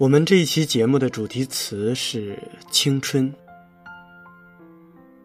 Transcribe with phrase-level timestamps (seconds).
[0.00, 2.38] 我们这一期节目的主题词是
[2.70, 3.30] 青春。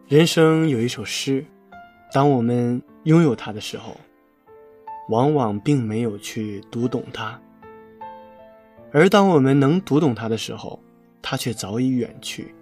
[0.06, 1.42] 人生有一首诗，
[2.12, 3.98] 当我们拥有它的时候，
[5.08, 7.40] 往往并没有去读懂它；
[8.92, 10.78] 而当我们能读懂它的时候，
[11.22, 12.54] 它却早已远去。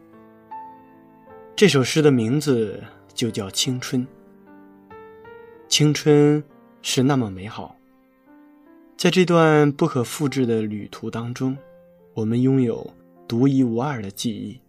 [1.57, 2.81] 这首诗的名字
[3.13, 4.07] 就叫青春。
[5.67, 6.41] 青春
[6.81, 7.77] 是那么美好，
[8.97, 11.59] 在这段不可复制的旅途当中。
[12.15, 12.89] 我们拥有
[13.27, 14.61] 独一无二的记忆，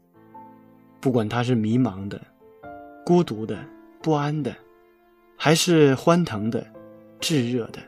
[1.00, 2.20] 不管它是迷茫的、
[3.06, 3.64] 孤独的、
[4.02, 4.56] 不安的，
[5.38, 6.66] 还是欢腾的、
[7.20, 7.80] 炙热的、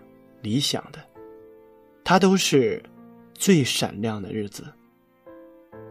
[0.43, 1.03] 理想的，
[2.03, 2.83] 它都是
[3.33, 4.63] 最闪亮的日子。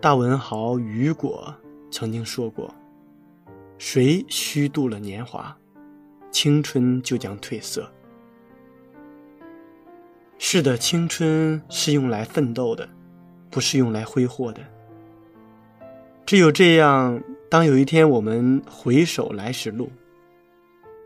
[0.00, 1.52] 大文豪雨果
[1.90, 2.72] 曾经说过
[3.78, 5.56] ：“谁虚度了年华，
[6.30, 7.90] 青春就将褪色。”
[10.38, 12.88] 是的，青春是用来奋斗的。
[13.56, 14.60] 不是用来挥霍的。
[16.26, 17.18] 只有这样，
[17.48, 19.90] 当有一天我们回首来时路，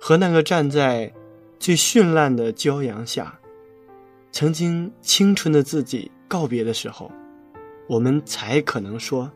[0.01, 1.13] 和那个站在
[1.61, 3.39] 最绚烂的骄阳下，
[4.33, 7.13] 曾经青春的自己告别的时候，
[7.87, 9.31] 我们才可能说：“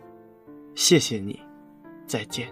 [0.74, 1.38] 谢谢你，
[2.08, 2.48] 再见。”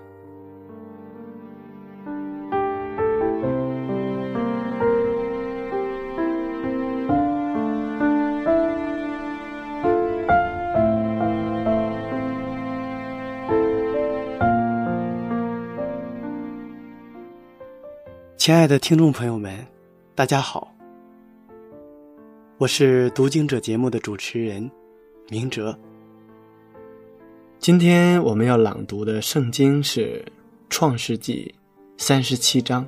[18.44, 19.64] 亲爱的听众朋友们，
[20.16, 20.74] 大家好，
[22.58, 24.68] 我是读经者节目的主持人
[25.28, 25.78] 明哲。
[27.60, 30.24] 今天我们要朗读的圣经是
[30.68, 31.54] 《创世纪》
[32.02, 32.84] 三十七章，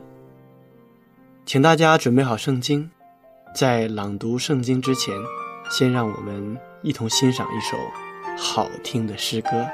[1.46, 2.90] 请大家准备好圣经。
[3.54, 5.14] 在朗读圣经之前，
[5.70, 7.76] 先让我们一同欣赏一首
[8.36, 9.64] 好听的诗歌。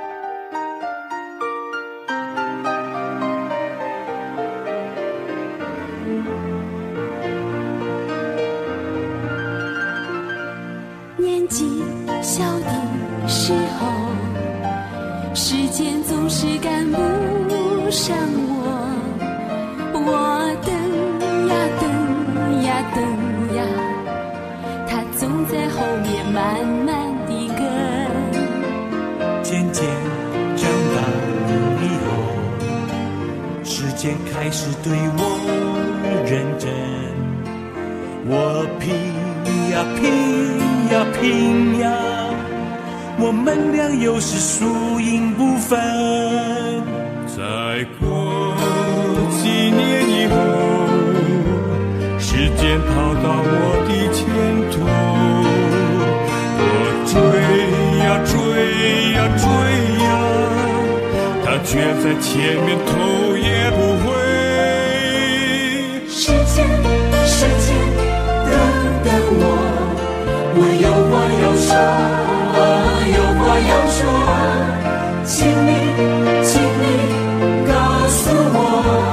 [34.43, 35.21] 开始对我
[36.25, 36.73] 认真，
[38.27, 38.89] 我拼
[39.71, 40.01] 呀拼
[40.91, 41.93] 呀拼呀，
[43.19, 45.79] 我们俩又是输赢不分。
[47.27, 48.57] 再过
[49.29, 50.35] 几年以后，
[52.19, 54.25] 时间跑到我的前
[54.73, 54.81] 途，
[56.57, 56.65] 我
[57.05, 57.13] 追
[58.01, 58.33] 呀追
[59.13, 59.45] 呀追
[60.03, 60.09] 呀，
[61.45, 63.77] 他却在前面头也不
[64.09, 64.30] 回。
[66.31, 66.57] 时间
[67.27, 67.75] 时间
[68.47, 68.55] 等
[69.05, 69.09] 等
[69.41, 69.43] 我。
[70.55, 71.13] 我有话
[71.43, 71.69] 要说
[73.17, 73.99] 有话要说
[75.25, 75.35] 请
[75.67, 75.69] 你
[76.45, 76.51] 请
[76.81, 76.83] 你
[77.67, 77.73] 告
[78.09, 78.21] 诉
[78.55, 79.10] 我。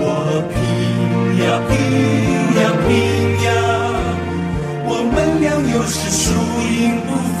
[0.00, 0.02] 我
[0.52, 0.56] 拼
[1.42, 1.70] 呀拼
[2.58, 2.88] 呀拼
[3.44, 3.48] 呀，
[4.86, 6.22] 我们俩又是输
[6.72, 6.76] 赢
[7.06, 7.08] 不
[7.38, 7.40] 分。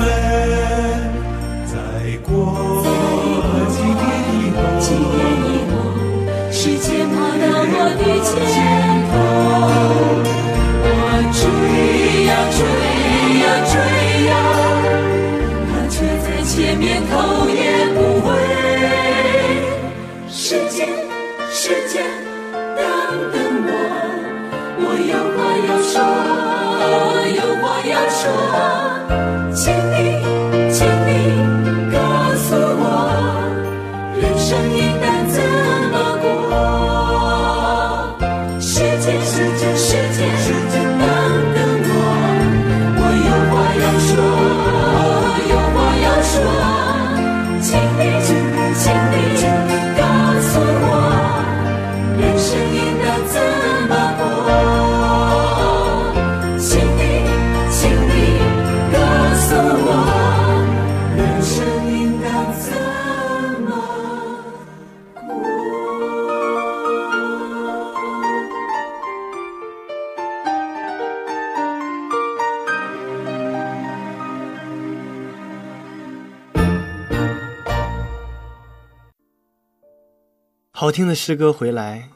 [80.98, 82.10] 听的诗歌回来，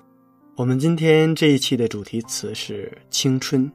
[0.57, 3.71] 我们今天这一期的主题词是青春。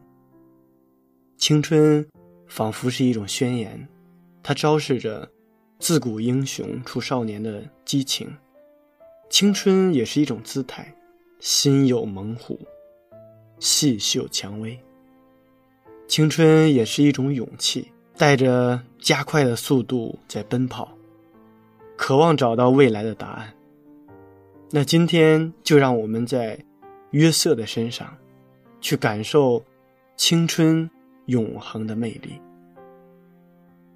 [1.38, 2.06] 青春
[2.46, 3.88] 仿佛是一种宣言，
[4.44, 5.26] 它昭示着
[5.80, 8.30] 自古英雄出少年的激情。
[9.30, 10.94] 青春也是一种姿态，
[11.40, 12.60] 心有猛虎，
[13.60, 14.78] 细嗅蔷薇。
[16.10, 20.92] 青春也是一种勇气，带着加快的速度在奔跑，
[21.96, 23.54] 渴望找到未来的答案。
[24.70, 26.60] 那今天就让我们在
[27.12, 28.18] 约瑟的身上，
[28.82, 29.64] 去感受
[30.18, 30.90] 青春
[31.28, 32.42] 永恒的魅力。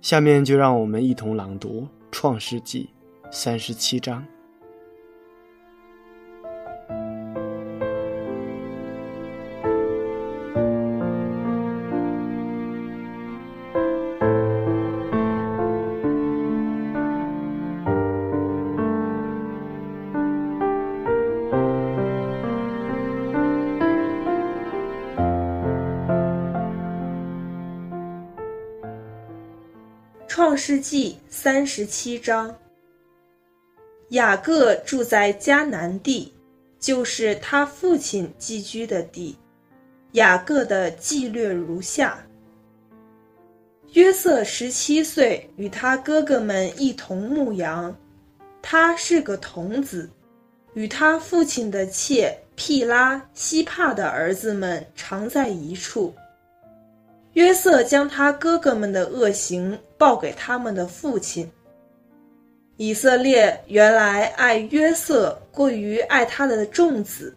[0.02, 2.90] 下面就让我们一同朗读《创世纪》
[3.32, 4.26] 三十七章。
[30.44, 32.58] 创世纪三十七章，
[34.10, 36.34] 雅各住在迦南地，
[36.80, 39.38] 就是他父亲寄居的地。
[40.14, 42.26] 雅各的记略如下：
[43.94, 47.96] 约瑟十七岁，与他哥哥们一同牧羊，
[48.64, 50.10] 他是个童子，
[50.74, 56.12] 与他父亲的妾毗拉、希帕的儿子们常在一处。
[57.34, 61.48] 约瑟将他哥哥们的恶行报给他们的父亲。
[62.78, 67.36] 以色列原来爱约瑟过于爱他的众子，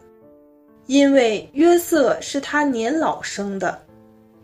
[0.87, 3.79] 因为约瑟是他年老生的，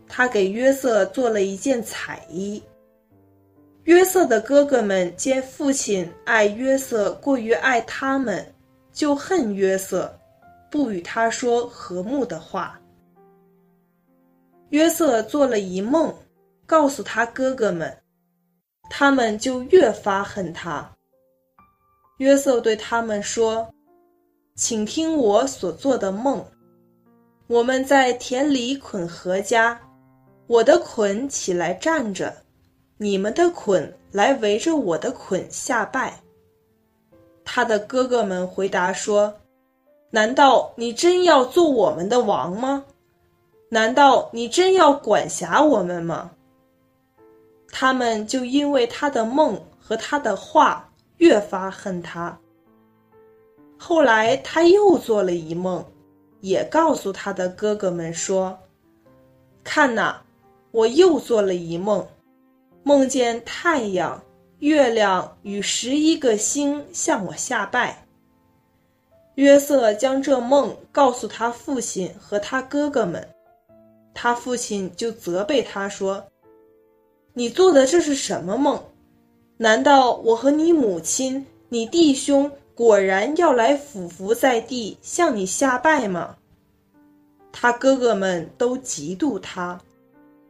[0.07, 2.61] 他给约瑟做了一件彩衣。
[3.85, 8.45] 约瑟的哥哥们见父亲爱约瑟过于爱他们，
[8.93, 10.15] 就恨约瑟，
[10.69, 12.79] 不与他说和睦的话。
[14.69, 16.13] 约瑟做了一梦，
[16.67, 17.91] 告诉他哥哥们，
[18.93, 20.85] 他们就越发恨他。
[22.17, 23.73] 约瑟对他们说
[24.55, 26.45] ：“请听我所做的梦。
[27.47, 29.77] 我们在田里捆禾稼，
[30.45, 32.35] 我的捆起来站着，
[32.97, 36.21] 你们的捆来围着我的捆下拜。”
[37.45, 39.33] 他的哥哥们回答说
[40.11, 42.83] ：“难道你真要做我们的王吗？”
[43.73, 46.31] 难道你真要管辖我们吗？
[47.71, 52.37] 他们就因为他的梦和他的话越发恨他。
[53.77, 55.83] 后来他又做了一梦，
[56.41, 58.59] 也告诉他的哥哥们说
[59.63, 60.21] ：“看哪，
[60.71, 62.07] 我又做了一梦，
[62.83, 64.21] 梦见太阳、
[64.59, 68.05] 月亮与十一个星向我下拜。”
[69.35, 73.27] 约瑟将这梦告诉他父亲和他哥哥们。
[74.13, 76.23] 他父亲就责备他说
[77.33, 78.83] ：“你做的这是什么梦？
[79.57, 86.37] 难道我和你母亲、你弟兄果然要来俯伏在地向你下拜吗？”
[87.53, 89.79] 他哥哥们都嫉妒他，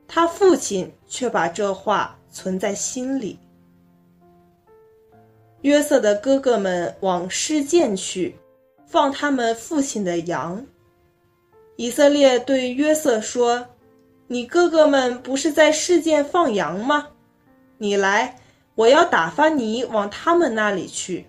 [0.07, 3.37] 他父亲却把这话存在心里。
[5.61, 8.35] 约瑟的哥哥们往示剑去，
[8.85, 10.65] 放他们父亲的羊。
[11.75, 13.65] 以色列对约瑟说
[14.31, 17.09] ：“你哥哥们不是在示剑放羊吗？
[17.77, 18.33] 你来，
[18.75, 21.25] 我要打发你往他们那里去。”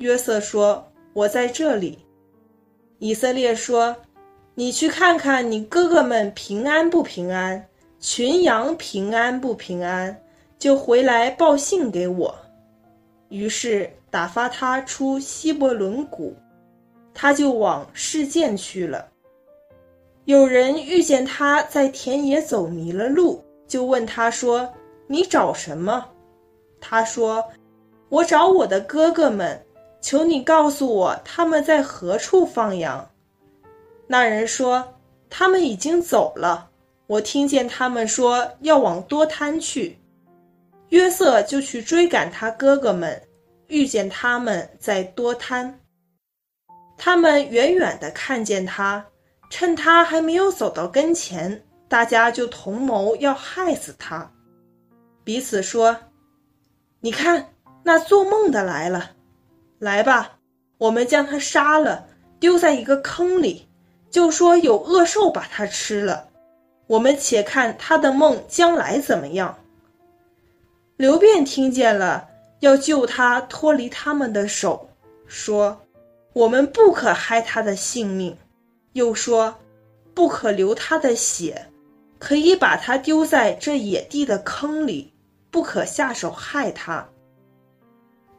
[0.00, 1.98] 约瑟说：“我在这里。”
[2.98, 3.94] 以色列说。
[4.54, 7.66] 你去看看你哥哥们平安不平安，
[7.98, 10.14] 群羊平安不平安，
[10.58, 12.34] 就回来报信给我。
[13.30, 16.36] 于是打发他出希伯伦谷，
[17.14, 19.08] 他就往示剑去了。
[20.24, 24.72] 有人遇见他在田野走迷了路，就问他说
[25.08, 26.08] ：“你找什么？”
[26.80, 27.44] 他说
[28.08, 29.64] ：“我找我的哥哥们，
[30.00, 33.10] 求你告诉我他们在何处放羊。”
[34.06, 34.94] 那人说
[35.28, 36.70] ：“他们已经走了。
[37.08, 39.98] 我听见他们说要往多滩去。”
[40.90, 43.20] 约瑟就去追赶他哥哥们，
[43.68, 45.80] 遇见他们在多滩。
[46.98, 49.04] 他们远远的看见他，
[49.52, 54.32] 趁他还没有走到跟前，大家就同谋要害死他，
[55.24, 55.94] 彼此说
[57.00, 59.10] ：“你看，那做梦的来了，
[59.78, 60.38] 来吧，
[60.78, 62.06] 我们将他杀了，
[62.40, 63.68] 丢在一个坑里。”
[64.10, 66.30] 就说有恶兽把他吃了，
[66.86, 69.58] 我们且看他的梦将来怎么样。
[70.96, 72.26] 刘辩听见了，
[72.60, 74.88] 要救他脱离他们的手，
[75.26, 75.82] 说
[76.32, 78.34] ：“我们不可害他的性命。”
[78.92, 79.56] 又说
[80.14, 81.68] ：“不可流他的血，
[82.18, 85.12] 可以把他丢在这野地的坑里，
[85.50, 87.08] 不可下手害他。”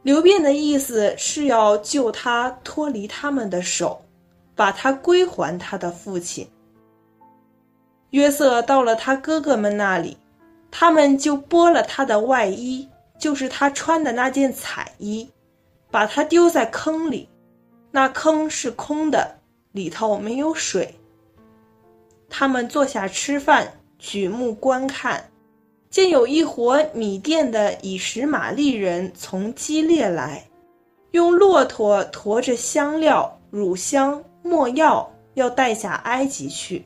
[0.03, 3.99] 刘辩的意思是要救他脱离他们的手。
[4.55, 6.47] 把他归还他的父亲。
[8.11, 10.15] 约瑟到了他哥哥们那里，
[10.69, 15.27] 他们就剥了他的外衣，就是他穿的那件彩衣，
[15.89, 17.27] 把他丢在坑里。
[17.89, 19.39] 那坑是空的，
[19.73, 20.95] 里头没有水。
[22.29, 25.29] 他们坐下吃饭，举目观看，
[25.89, 30.47] 见有一伙米店的以实玛利人从基列来，
[31.11, 34.23] 用骆驼驮着香料、乳香。
[34.45, 36.83] 莫要要带下埃及去。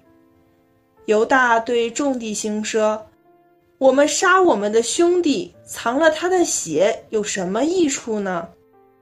[1.08, 3.08] 犹大对众弟兄说
[3.80, 8.48] ：“我们杀我们的兄弟，藏了他的血，有什么益处呢？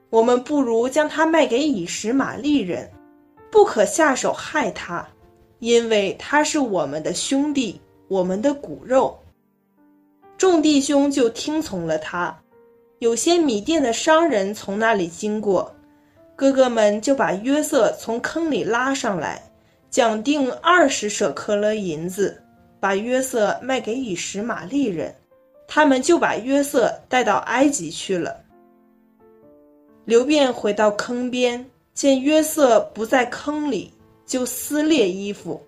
[0.10, 2.90] 我们不如将他卖给以实玛利人，
[3.56, 5.08] 不可下手害他，
[5.60, 9.18] 因为他是我们的兄弟，我们的骨肉。”
[10.38, 12.38] 众弟兄就听从了他。
[13.00, 15.74] 有些米店的商人从那里经过。
[16.36, 19.42] 哥哥们就把约瑟从坑里拉上来，
[19.90, 22.44] 讲定二十舍克勒银子，
[22.82, 25.16] 把约瑟卖给以实玛利人。
[25.66, 28.36] 他们就把约瑟带到埃及去了。
[30.04, 33.92] 刘辩回到坑边，见约瑟不在坑里，
[34.28, 35.60] 就撕裂衣服，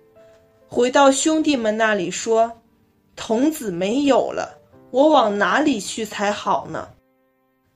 [0.68, 2.52] 回到兄弟们那里说
[3.16, 4.56] ：“童子没有了，
[4.92, 6.88] 我往哪里去才好呢？”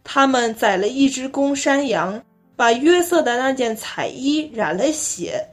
[0.04, 2.23] 他们宰了一只公山羊。
[2.54, 5.44] 把约瑟的那件彩衣染了血，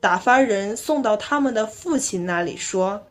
[0.00, 3.02] 打发人送到他们的父亲那里，说：“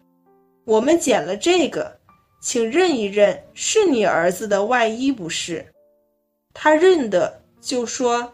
[0.66, 2.00] 我们捡了这个，
[2.42, 5.64] 请认一认，是你儿子的外衣不是？”
[6.56, 8.34] 他认得，就说：“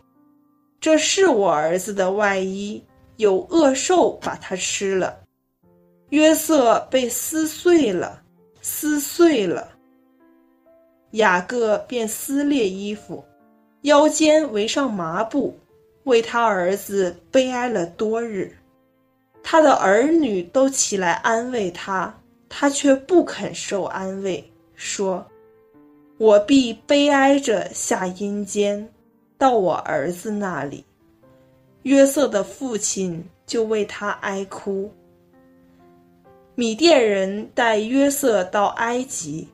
[0.80, 2.84] 这是我儿子的外衣，
[3.18, 5.20] 有恶兽把它吃了。”
[6.10, 8.22] 约瑟被撕碎了，
[8.62, 9.70] 撕碎了。
[11.12, 13.24] 雅各便撕裂衣服。
[13.84, 15.58] 腰间围上麻布，
[16.04, 18.54] 为他儿子悲哀了多日。
[19.42, 22.14] 他的儿女都起来安慰他，
[22.50, 25.26] 他却不肯受安慰，说
[26.20, 28.92] ：“我必悲哀着下阴间，
[29.40, 30.86] 到我儿子那里。”
[31.84, 34.94] 约瑟的父亲就为他哀哭。
[36.54, 39.48] 米甸人带约瑟到埃及，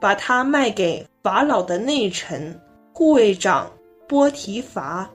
[0.00, 2.58] 把他卖给法老的内臣。
[2.94, 3.70] 护卫长
[4.06, 5.10] 波提伐。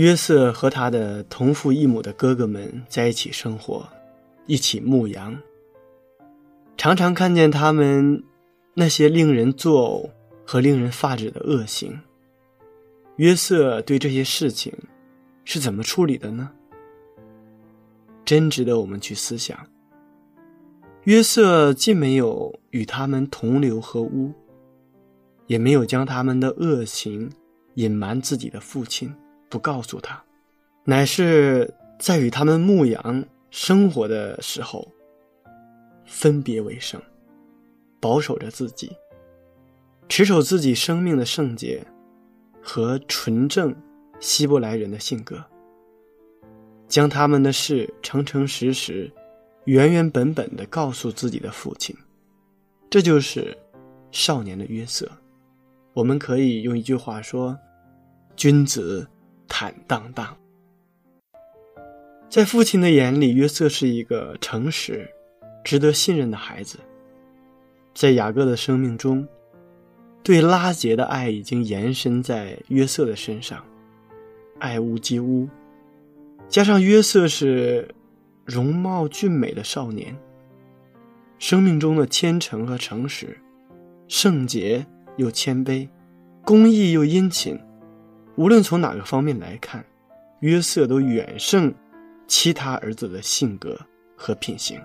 [0.00, 3.86] 约瑟和他的同父异母的哥哥们在一起生活，
[4.46, 5.38] 一起牧羊，
[6.78, 8.24] 常常看见他们。
[8.72, 10.08] 那些令人作呕
[10.46, 12.00] 和令人发指的恶行。
[13.16, 14.72] 约瑟对这些事情
[15.44, 16.50] 是怎么处理的呢？
[18.24, 19.58] 真值得我们去思想。
[21.02, 24.32] 约瑟既没有与他们同流合污，
[25.46, 27.30] 也没有将他们的恶行
[27.74, 29.12] 隐瞒自己的父亲，
[29.50, 30.22] 不告诉他，
[30.84, 34.88] 乃是在与他们牧羊生活的时候，
[36.06, 36.98] 分别为圣，
[38.00, 38.96] 保守着自己，
[40.08, 41.84] 持守自己生命的圣洁
[42.62, 43.74] 和纯正
[44.20, 45.44] 希伯来人的性格，
[46.88, 49.12] 将他们的事诚诚实实。
[49.66, 51.94] 原原本本的告诉自己的父亲，
[52.88, 53.56] 这就是
[54.10, 55.08] 少年的约瑟。
[55.92, 57.56] 我们可以用一句话说
[58.34, 59.06] ：“君子
[59.50, 60.34] 坦荡荡。”
[62.30, 65.06] 在父亲的眼里，约瑟是一个诚实、
[65.62, 66.78] 值得信任的孩子。
[67.92, 69.28] 在雅各的生命中，
[70.22, 73.62] 对拉杰的爱已经延伸在约瑟的身上，
[74.58, 75.46] 爱屋及乌，
[76.48, 77.86] 加上约瑟是。
[78.46, 80.16] 容貌俊美的少年，
[81.38, 83.38] 生命中的虔诚和诚实，
[84.08, 84.84] 圣洁
[85.18, 85.88] 又谦卑，
[86.44, 87.56] 公义又殷勤，
[88.40, 89.84] 无论从哪个方面来看，
[90.38, 91.74] 约瑟都远胜
[92.26, 93.78] 其他儿子的性格
[94.16, 94.80] 和品行。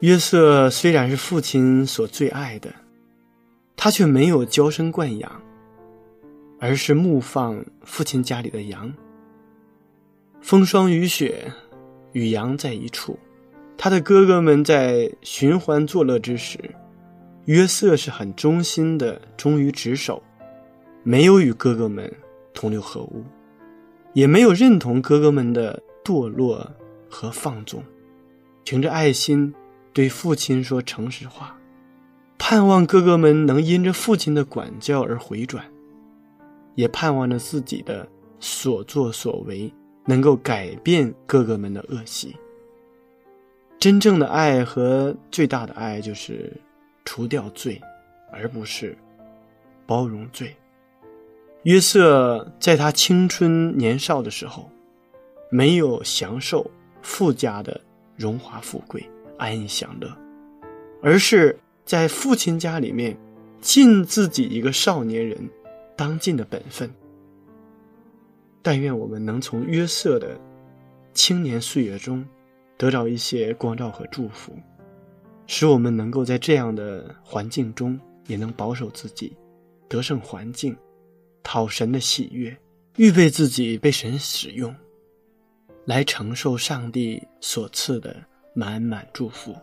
[0.00, 2.74] 约瑟虽然是父亲所最爱的，
[3.76, 5.40] 他却没有娇生惯养，
[6.58, 8.92] 而是牧放父亲家里的羊。
[10.40, 11.44] 风霜雨雪，
[12.10, 13.16] 与羊在一处。
[13.78, 16.58] 他的哥哥们在寻欢作乐之时，
[17.44, 20.20] 约瑟是很忠心的，忠于职守，
[21.02, 22.12] 没有与哥哥们
[22.54, 23.24] 同流合污，
[24.12, 26.70] 也没有认同哥哥们的堕落
[27.08, 27.82] 和放纵，
[28.64, 29.52] 凭着爱心
[29.92, 31.58] 对父亲说诚实话，
[32.38, 35.64] 盼望哥哥们能因着父亲的管教而回转，
[36.74, 38.08] 也盼望着自己的
[38.40, 39.72] 所作所为。
[40.04, 42.34] 能够改变哥哥们的恶习。
[43.78, 46.52] 真正的爱和最大的爱就是
[47.04, 47.80] 除掉罪，
[48.32, 48.98] 而不是
[49.86, 50.52] 包容罪。
[51.64, 54.68] 约瑟在他青春年少的时候，
[55.48, 56.68] 没有享受
[57.02, 57.80] 富家的
[58.16, 60.12] 荣华富贵、安逸享乐，
[61.00, 63.16] 而是在父亲家里面
[63.60, 65.38] 尽自己一个少年人
[65.96, 66.90] 当尽的本分。
[68.60, 70.36] 但愿我们能从约瑟的
[71.14, 72.24] 青年岁月中
[72.76, 74.52] 得到一些光照和祝福，
[75.46, 79.36] 使我们能够在这样的环境中也能保守自己，
[79.88, 80.76] 得胜环境，
[81.42, 82.56] 讨神的喜悦，
[82.96, 84.74] 预备自己被神使用，
[85.84, 88.16] 来承受上帝所赐的
[88.54, 89.56] 满满祝福。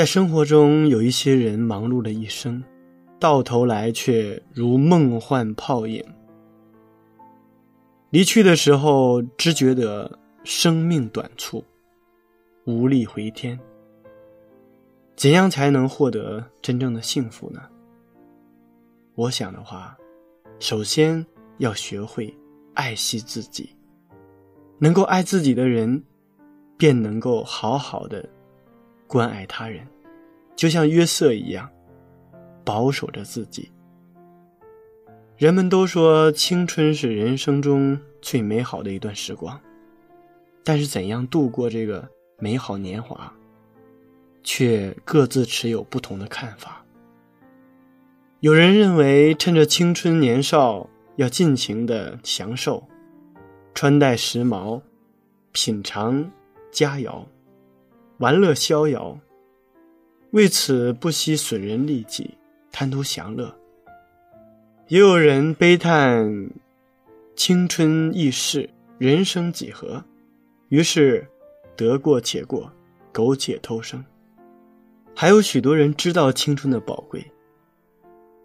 [0.00, 2.64] 在生活中，有一些人忙碌了一生，
[3.18, 6.02] 到头来却如梦幻泡影。
[8.08, 11.62] 离去的时候，只觉得生命短促，
[12.64, 13.60] 无力回天。
[15.16, 17.60] 怎样才能获得真正的幸福呢？
[19.16, 19.94] 我想的话，
[20.58, 21.22] 首先
[21.58, 22.34] 要学会
[22.72, 23.68] 爱惜自己。
[24.78, 26.02] 能够爱自己的人，
[26.78, 28.26] 便能够好好的。
[29.10, 29.84] 关爱他人，
[30.54, 31.68] 就像约瑟一样，
[32.64, 33.68] 保守着自己。
[35.36, 39.60] 人们都说青春是人生中最美好的一段时光，
[40.62, 43.32] 但是怎样度过这个美好年华，
[44.44, 46.84] 却各自持有不同的看法。
[48.38, 52.86] 有人认为，趁着青春年少，要尽情的享受，
[53.74, 54.80] 穿戴时髦，
[55.50, 56.30] 品尝
[56.70, 57.24] 佳肴。
[58.20, 59.18] 玩乐逍遥，
[60.32, 62.36] 为此不惜损人利己，
[62.70, 63.58] 贪图享乐。
[64.88, 66.50] 也有人悲叹
[67.34, 70.04] 青春易逝，人生几何，
[70.68, 71.26] 于是
[71.74, 72.70] 得过且过，
[73.10, 74.04] 苟且偷生。
[75.14, 77.24] 还有许多人知道青春的宝贵，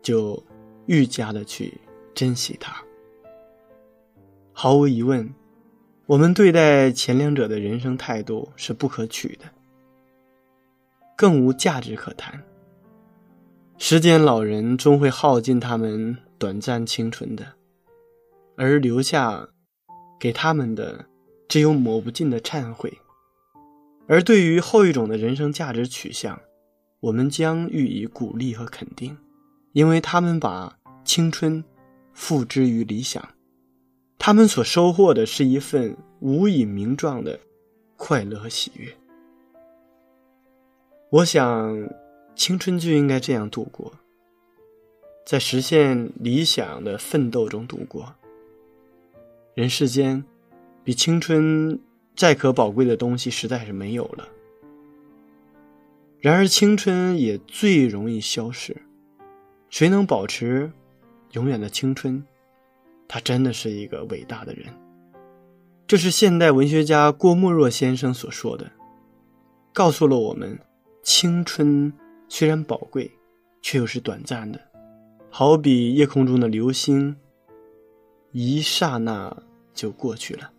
[0.01, 0.41] 就
[0.85, 1.73] 愈加的去
[2.13, 2.81] 珍惜它。
[4.53, 5.29] 毫无疑问，
[6.05, 9.43] 我们对待前两者的人生态度是不可取的。
[11.15, 12.43] 更无价值可谈。
[13.78, 17.45] 时间老人终会耗尽他们短暂青春的，
[18.56, 19.47] 而留下
[20.19, 21.06] 给他们的
[21.47, 22.97] 只有抹不尽的忏悔
[24.08, 26.39] 而对于后一种的人生价值取向，
[26.99, 29.17] 我们将予以鼓励和肯定，
[29.73, 31.63] 因为他们把青春
[32.13, 33.28] 付之于理想，
[34.17, 37.39] 他们所收获的是一份无以名状的
[37.97, 38.95] 快乐和喜悦。
[41.11, 41.87] 我想，
[42.35, 43.93] 青春就应该这样度过，
[45.25, 48.15] 在实现理想的奋斗中度过。
[49.53, 50.25] 人世间，
[50.83, 51.79] 比青春
[52.15, 54.27] 再可宝贵的东西实在是没有了。
[56.19, 58.75] 然而，青春也最容易消逝。
[59.69, 60.71] 谁能保持
[61.33, 62.25] 永远的青春，
[63.07, 64.65] 他真的是一个伟大的人。
[65.85, 68.71] 这是现代文学家郭沫若先生所说的，
[69.71, 70.59] 告诉了我们：
[71.05, 71.93] 青春
[72.27, 73.09] 虽然宝贵，
[73.61, 74.59] 却又是短暂的，
[75.29, 77.15] 好比夜空中的流星。
[78.31, 79.31] 一刹那
[79.71, 80.51] 就过去了，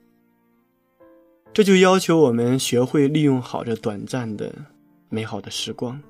[1.53, 4.55] 这就要求我们学会利用好这短暂的、
[5.09, 6.01] 美好的时光，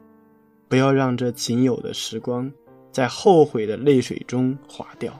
[0.68, 2.52] 不要让这仅有的时光
[2.92, 5.18] 在后悔的泪水中划掉。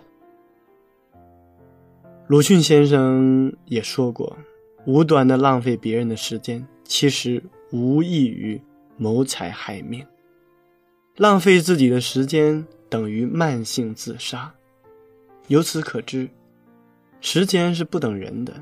[2.26, 4.36] 鲁迅先生也说过
[4.86, 8.60] ：“无端的浪费别人的时间，其实无异于
[8.96, 10.06] 谋财害命。
[11.16, 14.52] 浪费自己的时间，等于慢性自杀。”
[15.48, 16.28] 由此可知，
[17.20, 18.52] 时间是不等人的，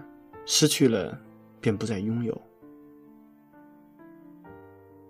[0.47, 1.19] 失去了
[1.61, 2.41] 便不再拥有。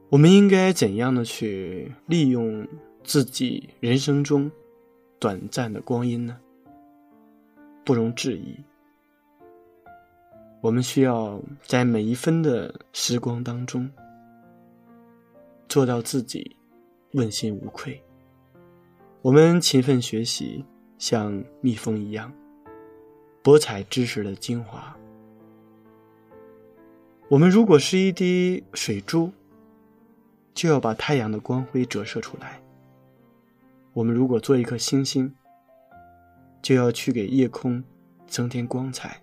[0.09, 2.65] 我们应该怎样的去利用
[3.03, 4.49] 自己人生中
[5.19, 6.39] 短暂的光阴呢？
[7.85, 8.55] 不容置疑，
[10.61, 13.91] 我们需要在每一分的时光当中
[15.75, 16.55] 做到自己
[17.15, 18.01] 问心无愧。
[19.23, 20.65] 我们勤奋学习。
[20.97, 22.33] 像蜜蜂一样，
[23.43, 24.97] 博采知识的精华。
[27.29, 29.33] 我们如果是一滴水珠，
[30.55, 32.63] 就要把太阳的光辉折射出来；
[33.93, 35.35] 我们如果做一颗星星，
[36.63, 37.83] 就要去给夜空
[38.29, 39.21] 增添光彩。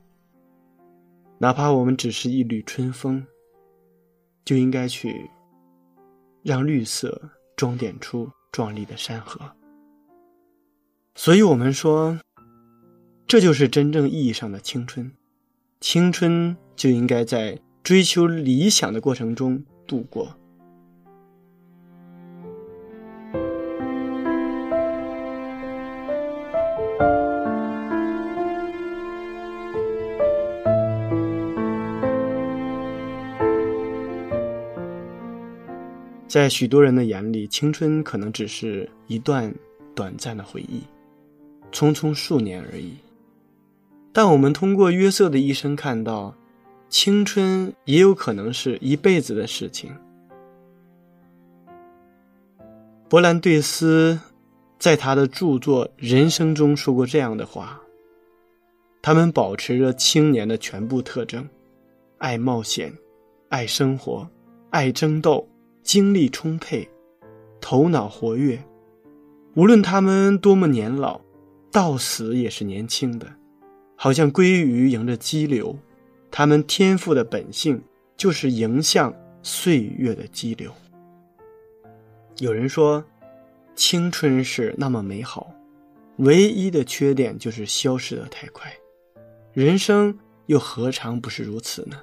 [1.37, 3.25] 哪怕我们只是一缕春风，
[4.43, 5.31] 就应该去
[6.43, 9.39] 让绿色装点出壮丽的山河。
[11.15, 12.19] 所以，我们说，
[13.27, 15.11] 这就是真正意义上的青春。
[15.79, 20.35] 青春就应该在追求理想的过程中度过。
[36.31, 39.53] 在许多人的眼里，青春可能只是一段
[39.93, 40.81] 短暂的回忆。
[41.73, 42.93] 匆匆数年而已，
[44.13, 46.33] 但我们通过约瑟的一生看到，
[46.87, 49.91] 青春也有可能是一辈子的事情。
[53.09, 54.17] 伯兰对斯
[54.79, 57.81] 在他的著作《人生》中说过这样的话
[59.03, 61.45] ：“他们保持着青年的全部特征，
[62.19, 62.93] 爱冒险，
[63.49, 64.25] 爱生活，
[64.69, 65.45] 爱争斗，
[65.83, 66.89] 精力充沛，
[67.59, 68.63] 头脑活跃，
[69.55, 71.21] 无论他们多么年老。”
[71.73, 73.25] 到死也是年轻的，
[73.95, 75.79] 好像鲑鱼迎着激流，
[76.29, 77.81] 他们天赋的本性
[78.17, 80.69] 就是迎向岁月的激流。
[82.39, 83.01] 有人说，
[83.73, 85.49] 青春是那么美好，
[86.17, 88.69] 唯一的缺点就是消失的太快。
[89.53, 91.97] 人生又何尝不是如此呢？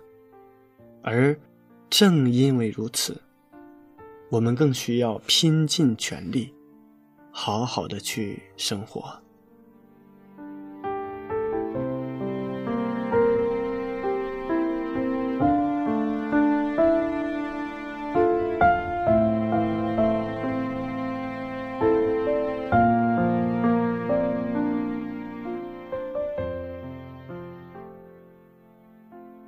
[1.03, 1.39] 而
[1.91, 3.21] 正因为如此，
[4.31, 6.53] 我们更需要拼尽全力，
[7.31, 9.03] 好好的去生活。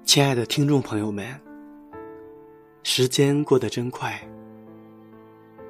[0.04, 1.24] 亲爱的听众朋友们，
[2.82, 4.20] 时间过得真快，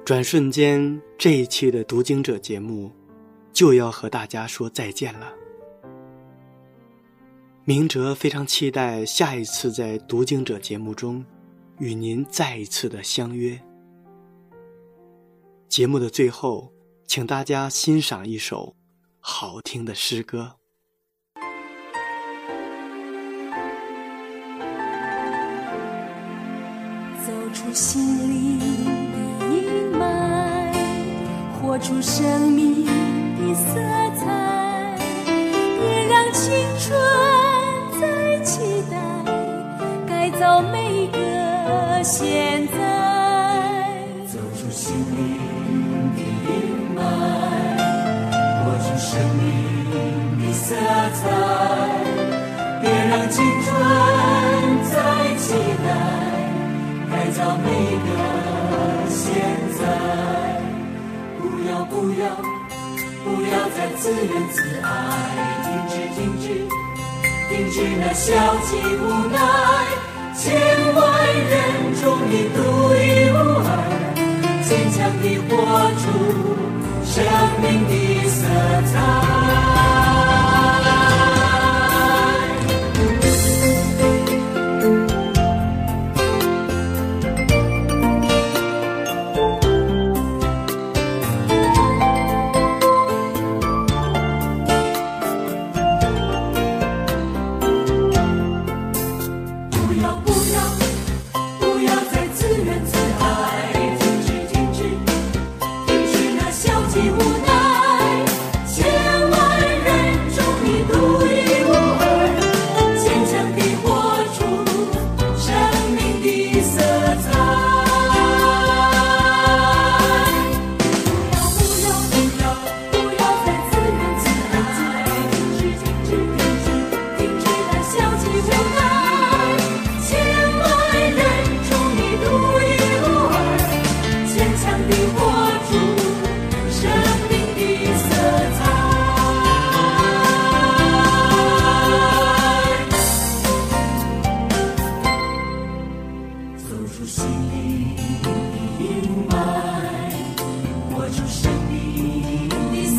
[0.03, 2.91] 转瞬间这一期的读经者节目
[3.53, 5.31] 就要和大家说再见了。
[7.63, 11.23] 明哲非常期待下一次在读经者节目中
[11.77, 13.57] 与您再一次的相约。
[15.69, 16.73] 节目的最后，
[17.05, 18.75] 请大家欣赏一首
[19.19, 20.57] 好听的诗歌。
[27.23, 29.20] 走出心灵，
[31.71, 33.79] 活出生命的色
[34.19, 34.93] 彩，
[35.25, 36.99] 别让青春
[37.97, 38.97] 再期待，
[40.05, 41.17] 改造每个。
[42.03, 43.20] 现在，
[64.01, 64.87] 自怨自艾，
[65.61, 66.45] 停止停止
[67.49, 68.33] 停止那消
[68.65, 69.37] 极无奈。
[70.35, 70.41] 千
[70.95, 71.01] 万
[71.37, 72.57] 人中你独
[72.95, 73.69] 一无二，
[74.67, 75.51] 坚强地活
[76.01, 76.03] 出
[77.05, 77.13] 生
[77.61, 78.39] 命的色
[78.91, 79.80] 彩。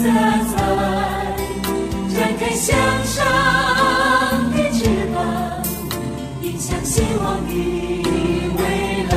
[0.02, 0.16] 色彩，
[2.12, 3.14] 展开向上
[4.50, 4.80] 的翅
[5.14, 5.22] 膀。
[6.42, 7.52] 迎向希望的
[8.58, 8.60] 未
[9.10, 9.14] 来，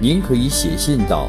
[0.00, 1.28] 您可以写信到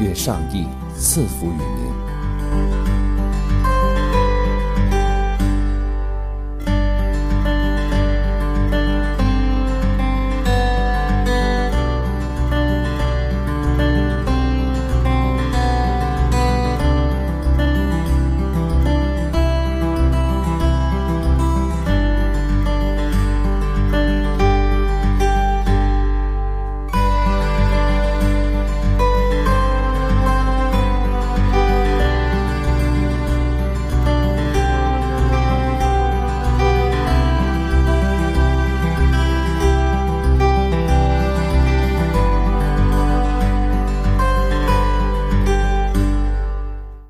[0.00, 1.85] 愿上帝赐福于您。